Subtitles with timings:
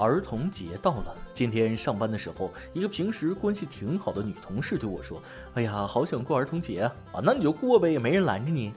[0.00, 5.22] 儿童节到了，今天上班的时候，一个平时关系挺好的女同事对我说
[5.54, 7.20] ：“哎呀，好想过儿童节啊！
[7.22, 8.72] 那你就过呗，也没人拦着你。”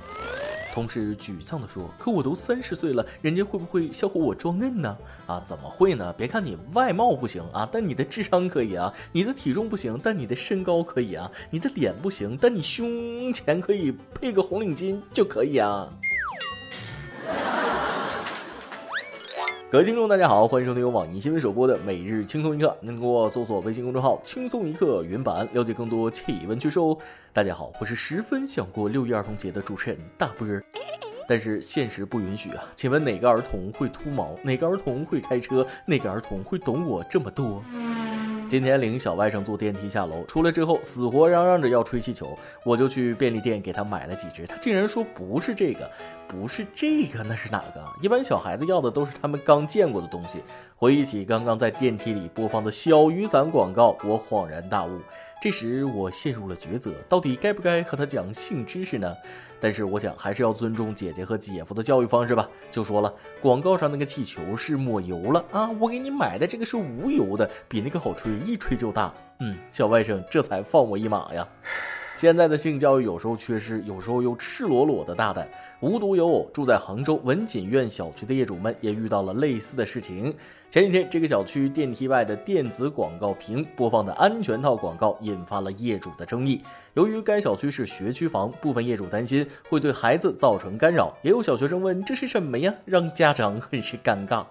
[0.73, 4.97] 同事沮丧地说：“可我都三十岁了，人家会不会笑话我装嫩呢？
[5.27, 6.11] 啊，怎么会呢？
[6.17, 15.87] 别看你外貌不行啊，但你的智商可以啊；你的体重不行，但你的身高可以啊；你的脸不行，但你胸前可以配个红领巾就可以啊。”
[19.73, 26.95] 各位听众，大家好，欢迎收听由网易新闻首播的《每日轻松一刻》，您通过搜索微信公众号“轻松一刻”原版了解更多气温趣事哦。
[27.33, 30.63] 大家好，我是十分想过六一儿童节的主持人大波儿，
[31.27, 32.63] 但是现实不允许啊！
[32.75, 34.35] 请问哪个儿童会秃毛？
[34.43, 35.65] 哪个儿童会开车？
[35.87, 37.63] 哪个儿童会懂我这么多？
[38.53, 45.89] 今天领小外甥坐电梯下楼，出来之后死活嚷嚷着要吹气球，我就去便利店给他买了几只，他竟然说不是这个，
[46.27, 47.83] 不是这个，那是哪个？
[47.99, 50.43] 一般小孩子要的都是他们刚见过的东西。
[50.75, 54.99] 回忆起刚刚在电梯里播放的小雨伞广告，我恍然大悟。
[55.41, 59.15] 这时我陷入了抉择，到底该不该和他讲性知识呢？
[59.63, 62.45] 但是我想还是要尊重姐姐和姐夫的教育方式吧。
[62.69, 69.13] 就说了，广告上那个气球是抹油了啊，我给你买的这个是无油的，比那个好吹，一吹就大。
[69.39, 71.47] 嗯，小外甥这才放我一马呀。
[72.15, 75.47] 现在的性教育有时候缺失，有时候又赤裸裸的大胆。
[75.81, 80.33] 无独有偶，住在杭州文锦苑小区的业主们也遇到了类似的事情。
[80.69, 86.63] 前几天，这个小区电梯外的电子广告屏播放的安全套广告引发了业主的争议。
[86.93, 94.45] 由于该小区是学区房，部分业主担心会对孩子造成干扰，也有小学生问这是什么呀，让家长很是尴尬。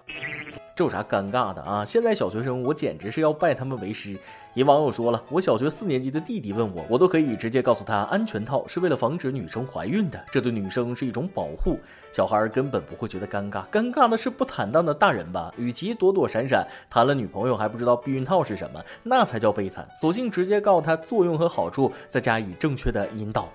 [0.75, 1.85] 这有啥尴尬的啊？
[1.85, 4.17] 现在小学生，我简直是要拜他们为师。
[4.55, 11.79] 一网友说了，我小学四年级的弟弟问我，我都可以直接告诉他，安全套是为了防止女生怀孕的，这对女生是一种保护。
[12.11, 15.53] 小孩根本不会觉得尴尬，尴尬的是不坦荡的大人吧？
[15.57, 19.87] 与其躲躲闪闪，谈了女朋友还不知道避孕套是什么，那才叫悲惨。
[19.95, 23.47] 索性直接告诉他作用和好处，再加以正确的引导。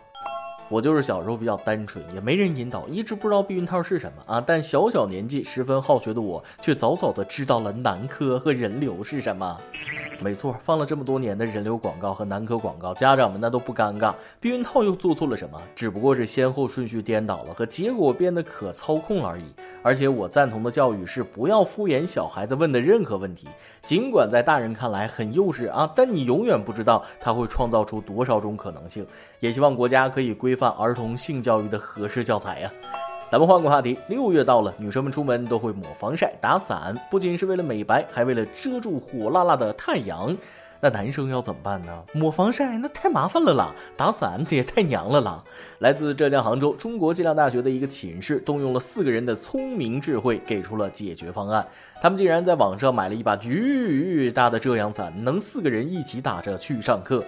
[0.68, 4.40] 我就是小时候比较单纯，也没人引导，一直不知道避孕套是什么啊。
[4.44, 9.58] 但小小年纪十分好学的我，却早早的知道了男科和人流是什么。
[10.20, 14.12] 没错，放了这么多年的人流广告和男科广告，家长们那都不尴尬。
[14.40, 15.60] 避孕套又做错了什么？
[15.76, 19.44] 只不过是先后顺序颠倒了，和结果变得可操控而已。
[19.80, 23.46] 而且我赞同的教育是不要敷衍小孩子问的任何问题，
[23.88, 29.06] 尽管在大人看来很幼稚啊，但你永远不知道它会创造出多少种可能性。
[29.40, 32.70] 也希望国家可以规范儿童性教育的合适教材呀。
[33.30, 40.36] 咱们换个话题，六月到了，女生们出门都会抹防晒、打伞，不仅是为了美白，还为了遮住火辣辣的太阳。
[40.80, 42.04] 那男生要怎么办呢？
[42.12, 45.42] 抹防晒那太麻烦了啦，打伞这也太娘了啦。
[45.80, 51.66] 来自浙江杭州中国计量大学的一个寝室，动用了四个人的聪明智慧，给出了解决方案。
[52.00, 57.24] 他们竟然在网上买了一把巨大的遮阳伞，能四个人一起打着去上课。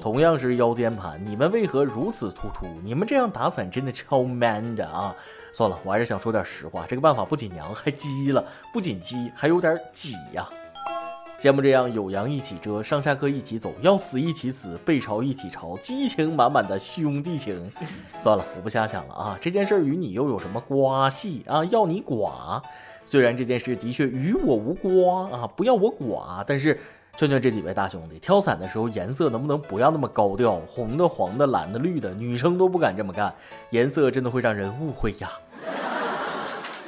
[0.00, 2.66] 同样是腰间盘，你们为何如此突出？
[2.82, 5.14] 你们这样打伞真的超 man 的啊！
[5.52, 8.42] 算了，我还是想说点实话，这个办法不仅娘，还鸡了，
[8.72, 10.48] 不仅鸡，还有点挤呀。
[11.38, 17.70] 羡慕这样有阳一起遮，上下课一起走，要死一起死，背朝一起朝，激情满满的兄弟情。
[18.20, 19.38] 算了，我不瞎想了啊！
[19.38, 21.62] 这件事与你又有什么关系啊？
[21.66, 22.62] 要你寡？
[23.04, 26.80] 虽然这件事的确与我无关啊，不要我寡，但是
[27.18, 30.58] 劝劝这几位大兄弟，挑伞的时候颜色能不能不要那么高调？
[30.66, 33.32] 红的、黄的、蓝的、绿的，女生都不敢这么干，
[33.70, 35.30] 颜色真的会让人误会呀。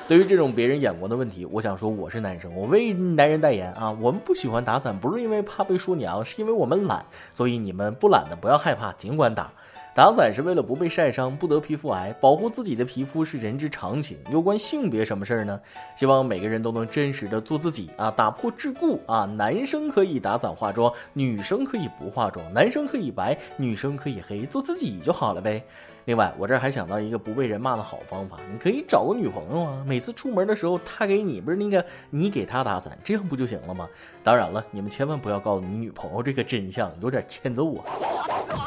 [0.09, 3.91] 对于这种别人眼光的问题，我想说我是男生，我为男人代言啊！
[4.01, 7.05] 我们不喜欢打伞，不是因为怕被说娘，是因为我们懒。
[7.35, 9.53] 所以你们不懒的不要害怕，尽管打。
[9.99, 14.17] 打伞是为了不被晒伤，不得皮肤癌，保护自己的皮肤是人之常情。
[14.31, 15.61] 有关性别什么事儿呢？
[15.97, 19.25] 希望每个人都能真实的做自己啊，打破桎梏啊！
[19.25, 25.61] 男生可以打伞化妆，女生可以不化妆，男生可以白，女生可以黑，做自己就好了呗。
[26.05, 33.89] 另外，我这还想到一个不被人骂的好方法，你可以找个女朋友啊，每次出门的时候，她给你不是那个，你给她打伞，这样不就行了吗？
[34.23, 37.85] 当然了，你们千万不要告诉你女朋友这个真相，有点欠揍啊。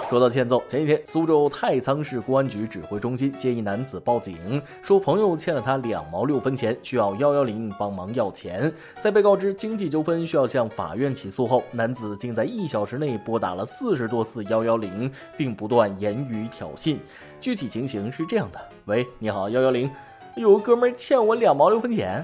[0.10, 8.72] 说到欠揍，前几天苏州太仓市公安局指挥中心接一男子报警，说朋友欠了他两毛六分钱，需要幺幺零帮忙要钱。
[9.00, 16.98] 在被告知经济纠纷需要向法院起诉后，男子竟在一小时内拨打了四十多次幺幺零，并不断言语挑衅。
[17.40, 19.90] 具体情形是这样的：喂，你好，幺幺零，
[20.36, 22.24] 有个哥们欠我两毛六分钱，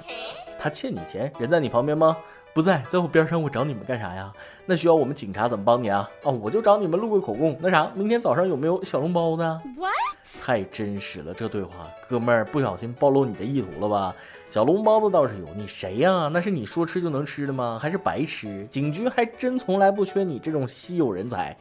[0.59, 2.17] 他欠你钱，人在你旁边吗？
[2.57, 4.33] 不在，在我边上，我找你们干啥呀？
[4.65, 6.09] 那需要我们警察怎么帮你啊？
[6.23, 7.55] 啊，我就找你们录个口供。
[7.61, 9.43] 那啥，明天早上有没有小笼包子
[9.77, 9.93] ？What？
[10.41, 14.15] 太真实了，这对话，哥们儿不小心暴露你的意图了吧？
[14.49, 16.31] 小笼包子倒是有，你谁呀？
[16.33, 17.77] 那是你说吃就能吃的吗？
[17.79, 18.65] 还是白吃？
[18.71, 21.55] 警局还真从来不缺你这种稀有人才。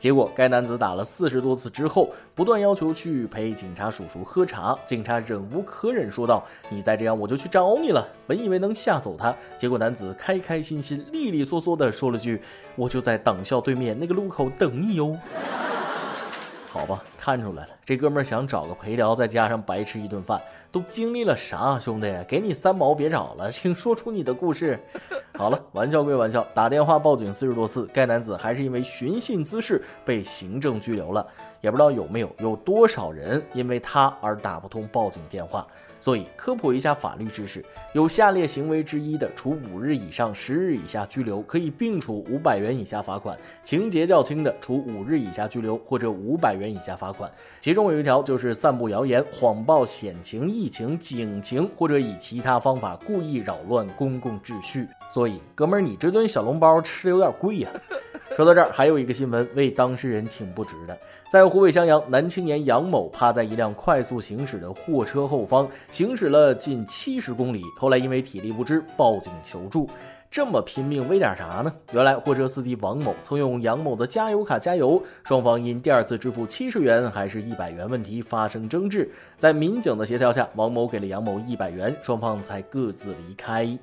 [0.00, 4.74] 结果，该男子打了四十多次之后，不断要求去陪警察叔叔喝茶。
[4.86, 12.40] 警察忍无可忍，说道：“你再这样，我就去找你了。”本以为能吓走他，结果男子开开心心、利利索索地说了句
[12.76, 15.14] ：“我就在党校对面那个路口等你哟。”
[16.72, 20.40] 好吧，看出来了，这哥们儿想找个陪聊，再加上白吃一顿饭，
[20.70, 21.80] 都经历了啥？
[21.80, 24.78] 兄弟，给你三毛，别找了， 请说出你的故事。
[25.34, 31.26] 好了，玩笑归玩笑，打电话报警四十多次，该男子还是因为寻衅滋事被行政拘留了。
[31.60, 35.66] 也不知道有没有有多少人因为他而打不通报警电话。
[36.00, 47.30] 所以科普一下法律知识：有下列行为之一的，处五日以上十日以下拘留，可以并处五百元以下罚款；情节较轻的，处五日以下拘留或者五百元以下罚款。
[47.60, 54.88] 其中有一条就是散布谣言、谎报险情、疫情、警情，或者以其他方法故意扰乱公共秩序。
[55.10, 57.70] 所以，哥们儿，你这顿小笼包吃的有点贵呀。
[58.36, 60.98] 说到这儿，还有一个新闻为当事人挺不值的。
[61.30, 69.88] 在湖北襄阳，男青年杨某趴在一辆快速行驶的货车后方，行驶了近七十公里，后来因为体力不支报警求助。
[70.30, 71.72] 这么拼命为点啥呢？
[71.92, 83.76] 原来货车司机王某曾用杨某的加油卡加油，双方因第二次支付七十元还是一百元问题发生争执，在民警的协调下，王某给了杨某一百元，双方才各自离开。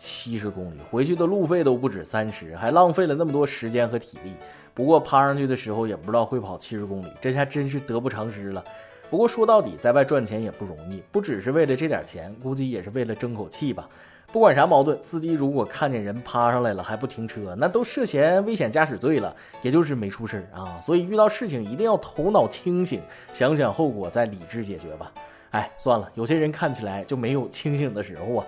[0.00, 4.32] 七十公里回去的路费都不止三十，还浪费了那么多时间和体力。
[4.72, 8.64] 不过趴上去的时候也不知道会跑七十公里，这下真是得不偿失了。
[9.10, 13.86] 不过说到底，在外赚钱也不容易，不只是为了这点钱，估计也是为了争口气吧。
[14.32, 19.36] 不管啥矛盾，司机如果看见人趴上来了还不停车，那都涉嫌危险驾驶罪了。
[19.60, 23.02] 也就是没出事啊，所以遇到事情一定要头脑清醒，
[23.34, 25.12] 想想后果再理智解决吧。
[25.50, 28.46] 哎，算了，有些人看起来就没有清醒的时候啊。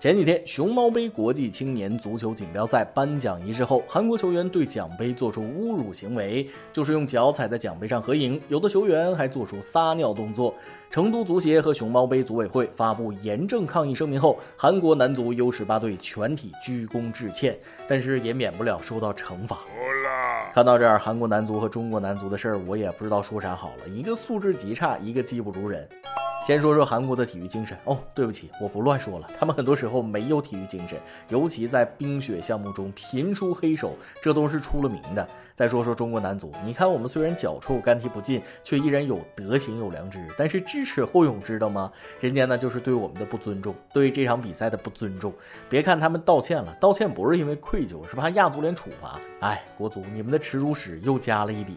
[0.00, 10.54] 前几天，熊猫杯国际青年足球锦标赛颁奖仪式后，韩国球员对奖杯做出侮辱行为，就是用脚踩在奖杯上合影，有的球员还做出撒尿动作。
[10.88, 17.58] 成都足协和熊猫杯组委会发布严正抗议声明后，韩国男足 U18 队全体鞠躬致歉，
[17.88, 19.58] 但是也免不了受到惩罚。
[20.54, 25.88] 看到这儿，韩国男足和中国男足的事儿，我也不知道说啥好了，一个素质极差，一个技不如人。
[26.48, 30.98] 先说说韩国的体育精神哦，对不起，我不乱说了，他们很多时候没有体育精神，
[31.28, 33.92] 尤其在冰雪项目中频出黑手，
[34.22, 35.28] 这都是出了名的。
[35.54, 41.92] 再说说中国男足，你看我们虽然脚臭干踢不进，却依然有德行有良知，但是知耻后勇知道吗？
[42.18, 45.30] 人家呢就是对我们的不尊重，对这场比赛的不尊重。
[45.68, 49.20] 别看他们道歉了，道歉不是因为愧疚，是怕亚足联处罚。
[49.40, 51.76] 哎，国足，你们的耻辱史又加了一笔。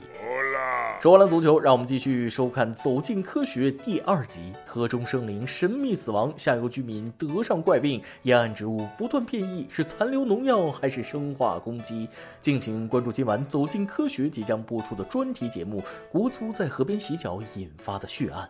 [1.02, 12.08] 说完了足球，让我们继续收看《走进科学》第二集：河中生灵神秘死亡，下游居民得上怪病，沿岸植物不断变异，是残留农药还是生化攻击？
[12.40, 15.82] 敬请关注今晚《走进科学》即将播出的专题节目
[16.12, 18.44] 《国足在河边洗脚引发的血案》。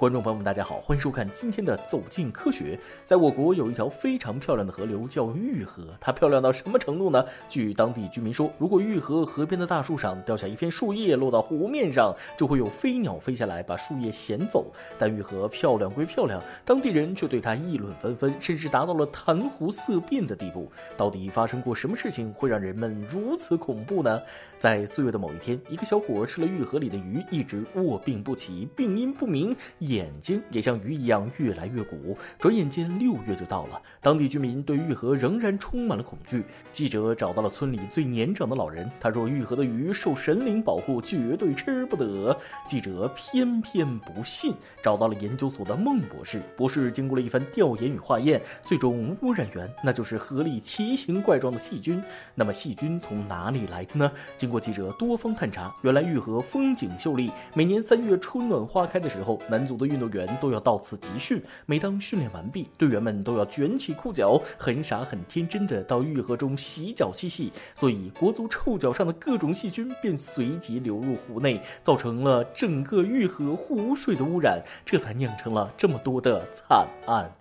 [0.00, 2.74] 观众朋友们，大家好，欢迎收看今天的《走进科学》。
[3.04, 5.88] 在我国有一条非常漂亮的河流，叫玉河。
[6.00, 7.22] 它漂亮到什么程度呢？
[7.50, 14.72] 据当地居民说，如果玉河河边的大树上掉下一片树叶，落到湖面上，就会有飞鸟飞下来把树叶衔走。
[14.98, 20.72] 但玉河漂亮归漂亮，当地人却对它议论纷纷，甚至达到了谈湖色变的地步。
[20.96, 24.18] 到底发生过什么事情，会让人们如此恐怖呢？
[24.60, 29.56] 在四月的某一天，一个小伙吃了玉河里的鱼，一直卧病不起，病因不明。
[29.78, 36.44] 眼睛也像鱼一样越来越鼓，转眼间六月就到了，当地居民对玉河仍然充满了恐惧。
[36.70, 42.38] 记者找到了村里最年长的老人，他说玉河的鱼受神灵保护，绝对吃不得。
[42.66, 44.52] 记者偏偏不信，
[44.82, 46.42] 找到了研究所的孟博士。
[46.54, 52.02] 博士经过了一番调研与化验，最终污染源那就是河里奇形怪状的细菌。
[52.34, 54.12] 那么细菌从哪里来的呢？
[54.36, 59.80] 经经过记者多方探查，原来玉河风景秀丽，每年三月春暖花开的时候，男足。
[59.80, 77.32] 的运动员都要到此集训，每当训练完毕，队员们都要卷起裤脚，很傻很天真的到玉河中洗脚嬉戏，所以国足臭脚上的各种细菌便随即流入湖内，造成了整个玉河湖水的污染，这才酿成了这么多的惨案。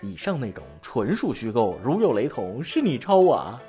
[0.00, 3.60] 以上内容纯属虚构，如有雷同，是你抄啊！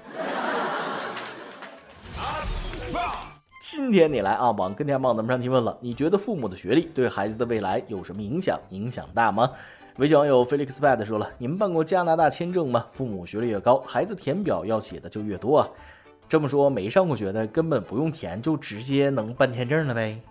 [3.68, 8.60] 今天你来啊，网跟天棒咱们上提问了，你觉得父母的学历对孩子的未来有什么影响？
[8.70, 9.52] 影响大吗？
[9.98, 12.86] 微信网友 Felix Bad 说了：“你们办过加拿大签证吗？
[12.92, 15.68] 父母学历越高，孩子填表要写的就越多啊。
[16.30, 20.22] 这么说，没上过学的根本不用填，就直接能办签证了呗？”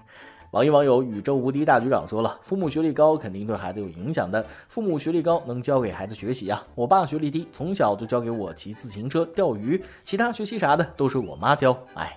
[0.53, 6.65] 网易网友宇宙无敌大局长说了：“父母学历高肯定对孩子有影响的，父母学历高能教给孩子学习啊。
[6.77, 11.77] 我爸学历低，从小就教给我骑自行车、钓鱼，其他学习啥的都是我妈教。
[11.95, 12.17] 哎。”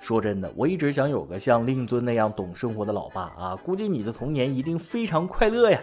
[0.00, 3.56] 说真的，我一直想有个像令尊那样懂生活的老爸啊！
[3.56, 5.80] 估计你的童年一定非常快乐呀。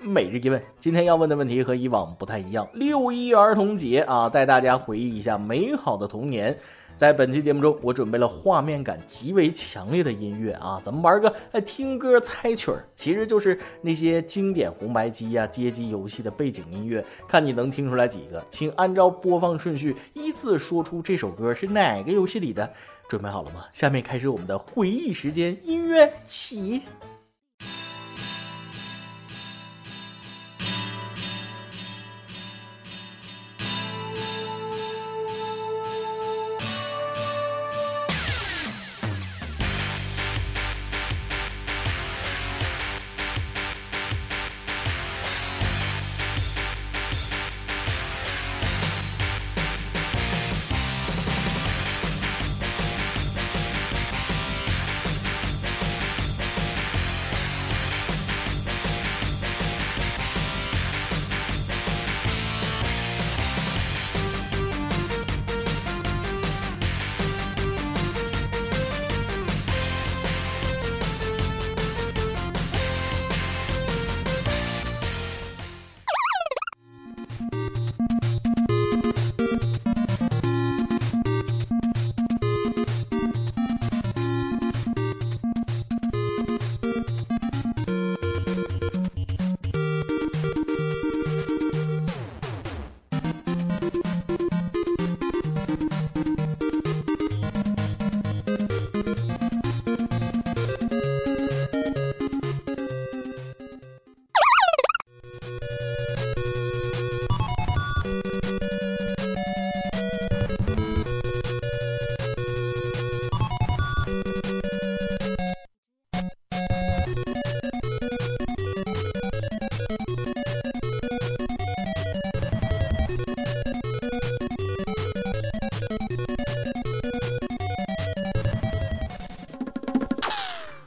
[0.00, 2.66] 每日一问，今天要问的问题和以往不太一样。
[2.72, 6.56] 六一儿童节啊，带大家回忆一下美好的童年。
[6.96, 18.44] 在本期节目中，我准备了画面感极为强烈的音乐啊，咱们玩个听歌猜曲儿，其实就是那些经典红白机呀、街机游戏的背景音乐，看你能听出来几个。
[18.50, 22.68] 请按照播放顺序依次说出这首歌是哪个游戏里的。
[23.08, 23.64] 准备好了吗？
[23.72, 26.82] 下面开始我们的回忆时间，音乐起。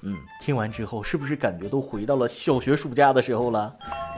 [0.03, 3.75] 嗯听完之后，是不是感觉都回到了小学暑假的时候了？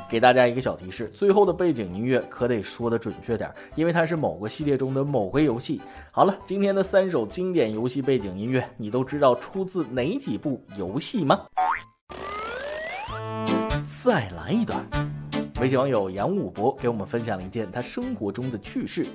[0.10, 5.82] 给大家一个小提示，最后的背景音乐可得说的准确点，因为它是某个系列中的某个游戏。
[6.12, 11.42] 好了，今天的三首经典游戏背景音乐，你都知道出自哪几部游戏吗？
[14.04, 14.86] 再来一段。
[15.60, 19.08] 微信网友杨武博给我们分享了一件他生活中的趣事。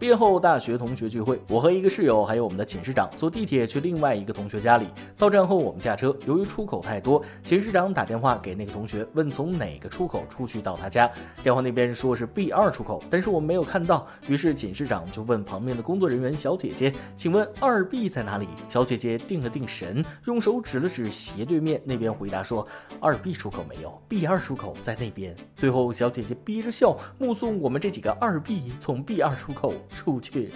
[0.00, 4.86] 毕业后，大学同学聚会，我和一个室友还有我们的寝室长坐地铁去另外一个同学家里。
[5.14, 11.10] 到站后，我们下车，由于出口太多，寝室长打电话给那个同学，问从哪个出口出去到他家。
[11.42, 14.06] 电话那边说是 B 二出口，但是我们没有看到。
[14.26, 22.66] 于是寝室长就问旁边的工作人员小姐姐：“请问二 B 在哪里？”小姐姐定了定神，用手指了指斜对面那边，回答说
[23.00, 29.74] ：“二 B 出口没有，B 二出口在那边。”最后，小姐姐憋着笑，目送我们这几个二 B 从 B 二出口。
[29.94, 30.50] 出去。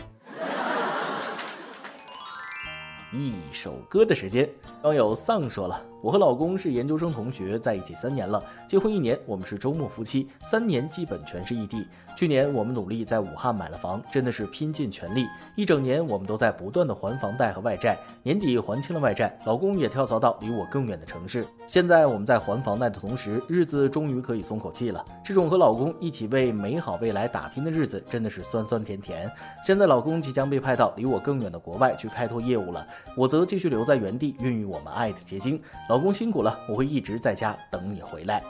[3.13, 4.49] 一首歌的时间，
[4.83, 11.87] 刚有丧说了：“我和老公是研究生同学，在一起三年了，结婚一年，我们是周末夫妻，三年基本全是异地。
[12.15, 21.43] 去年我们努力在武汉买了房，真的是拼尽全力，一整年我们都在不断的还房贷和外债，年底还清了外债，老公也跳槽到离我更远的城市。
[21.67, 25.03] 现在我们在还房贷的同时，日子终于可以松口气了。
[25.25, 29.29] 这种和老公一起为美好未来打拼的日子，真的是酸酸甜甜。
[29.65, 35.59] 现在老公即将被派到离我更远的国外去开拓业务了。”我则继续留在原地，孕育我们爱的结晶。
[35.95, 38.43] 老公辛苦了，我会一直在家等你回来。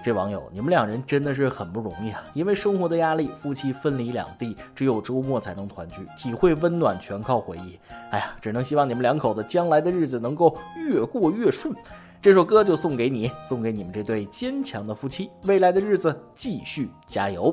[0.00, 2.22] 这网友，你们两人真的是很不容易啊！
[2.34, 7.76] 因为生活的压力，夫妻分离两地，只有周末才能团聚，体会温暖全靠回忆。
[8.10, 11.74] 哎呀，只能希望你们两口子将来的日子能够越过越顺。
[12.22, 17.52] 这首歌就送给你，送给你们这对坚强的夫妻，未来的日子继续加油。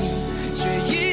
[0.00, 1.03] 你却已